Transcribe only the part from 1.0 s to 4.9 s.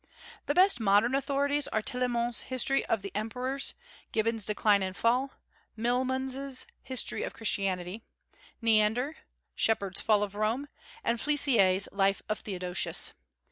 authorities are Tillemont's History of the Emperors; Gibbon's Decline